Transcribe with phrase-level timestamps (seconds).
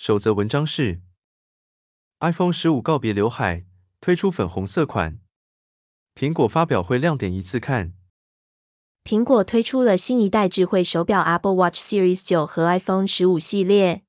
[0.00, 1.02] 首则文章是
[2.20, 3.66] ：iPhone 十五告别刘海，
[4.00, 5.18] 推出粉红色款。
[6.14, 7.92] 苹果发表会亮点一次看。
[9.04, 14.00] 苹果推出了新一代智慧手表 Apple Watch Series 9和 iPhone 十五系列。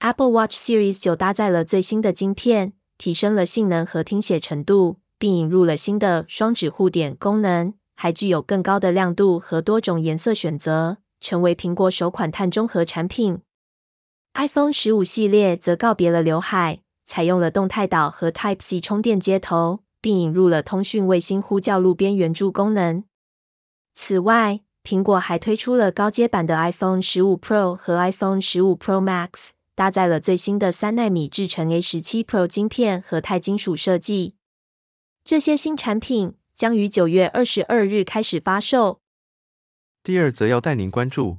[0.00, 13.42] Apple Watch Series 9搭载了最新的晶片，提升了性能和听写程度，并引入了新的双指护点功能，还具有更高的亮度和多种颜色选择，成为苹果首款碳中和产品。
[14.38, 23.04] iPhone 十五系列则告别了刘海，采用了动态岛和 Type-C 充电接头，并引入了通讯卫星呼叫路边援助功能。
[23.94, 34.34] 此外，苹果还推出了高阶版的 iPhone 十五 Pro 和 iPhone 十五 Pro Max，搭载了最新的三纳米制程 A 十七 Pro 晶片和钛金属设计。
[35.24, 39.00] 这些新产品将于九月二十二日开始发售。
[40.02, 41.38] 第二则要带您关注，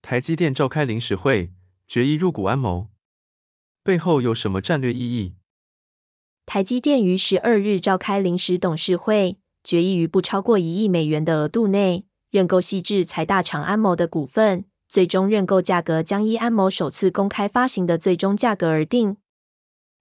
[0.00, 1.50] 台积电召开临时会。
[1.92, 2.88] 决议入股安谋，
[3.84, 5.34] 背后有什么战略意义？
[6.46, 19.18] 台积电于十二日召开临时董事会，决议于不超过一亿美元的额度内，认购细致财大厂安谋的股份，最终认购价格将依安谋首次公开发行的最终价格而定。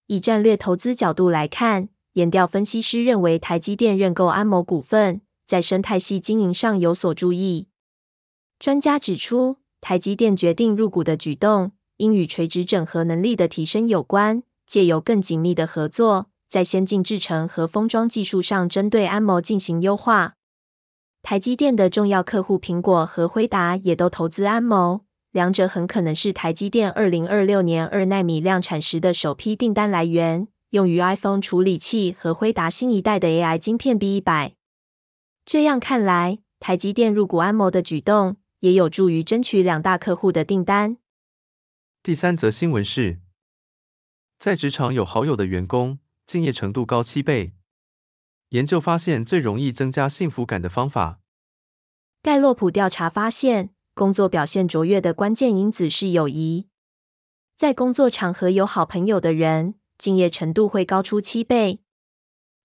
[0.07, 7.67] 以战略投资角度来看，研调分析师认为台积电认购安谋股份，在生态系经营上有所注意。
[8.59, 20.33] 专家指出，台积电决定入股的举动，应与垂直整合能力的提升有关，借由更紧密的合作，在先进制程和封装技术上针对安谋进行优化。
[21.21, 25.01] 台积电的重要客户苹果和辉达也都投资安谋，
[25.31, 34.53] 两者很可能是台积电二零二六年二纳米量产时的首批订单来源，用于 iPhone 处理器和辉达新一代的 AI 晶片 B 一百。
[35.45, 40.97] 这样看来，台积电入股安谋的举动，也有助于争取两大客户的订单。
[42.03, 43.19] 第三则新闻是，
[44.39, 47.53] 在职场有好友的员工，敬业程度高七倍。
[48.49, 51.19] 研究发现，最容易增加幸福感的方法。
[52.23, 56.67] 盖洛普调查发现，工作表现卓越的关键因子是友谊。
[57.59, 61.81] 在工作场合有好朋友的人，敬业程度会高出七倍。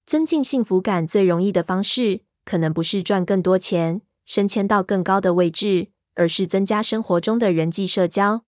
[0.07, 8.46] 增进幸福感最容易的方式，可能不是赚更多钱，升迁到更高的位置，而是增加生活中的人际社交。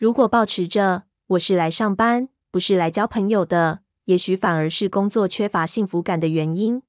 [0.00, 6.80] 如果保持着我是来上班，不是来交朋友的，也许反而是工作缺乏幸福感的原因。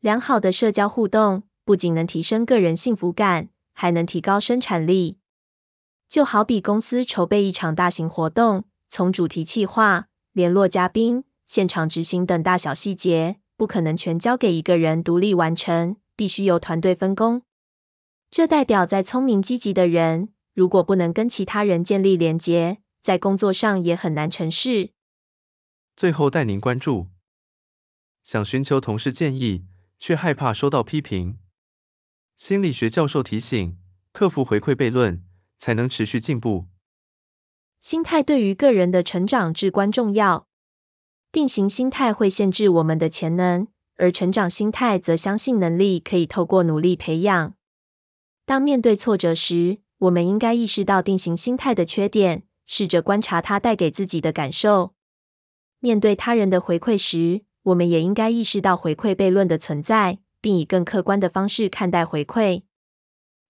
[0.00, 5.18] 良好的社交互动不仅能提升个人幸福感，还能提高生产力。
[6.08, 17.42] 就好比公司筹备一场大型活动，从主题企划、联络嘉宾、现场执行等大小细节，不可能全交给一个人独立完成，必须由团队分工。
[18.32, 24.88] 这代表再聪明积极的人，如果不能跟其他人建立连结，在工作上也很难成事。
[25.96, 27.08] 最后带您关注，
[28.22, 29.66] 想寻求同事建议，
[29.98, 31.36] 却害怕收到批评。
[32.38, 33.76] 心理学教授提醒，
[34.12, 35.22] 克服回馈悖论，
[35.58, 36.64] 才能持续进步。
[37.82, 40.48] 心态对于个人的成长至关重要。
[41.32, 47.52] 定型心态会限制我们的潜能，而成长心态则相信能力可以透过努力培养。
[48.46, 54.92] 当面对挫折时，我们应该意识到定型心态的缺点，试着观察它带给自己的感受。
[55.80, 62.62] 面对他人的回馈时，我们也应该意识到回馈悖论的存在，并以更客观的方式看待回馈。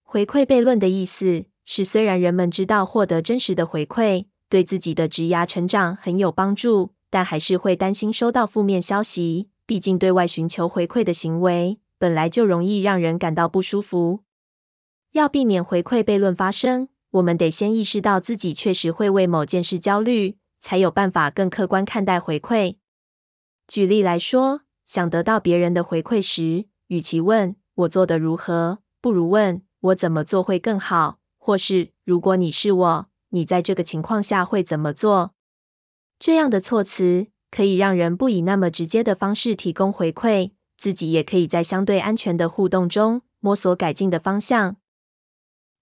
[0.04, 9.48] 回馈悖论的意思是，虽然人们知道获得真实的回馈对自己的职涯成长很有帮助，但还是会担心收到负面消息。
[9.66, 14.20] 毕竟，对外寻求回馈的行为本来就容易让人感到不舒服。
[15.16, 22.76] 要避免回馈悖论发生，我们得先意识到自己确实会为某件事焦虑，才有办法更客观看待回馈。
[23.66, 35.32] 举例来说，想得到别人的回馈时，与其问我做得如何，不如问我怎么做会更好，或是如果你是我，你在这个情况下会怎么做？
[36.18, 44.76] 这样的措辞可以让人不以那么直接的方式提供回馈，自己也可以在相对安全的互动中摸索改进的方向。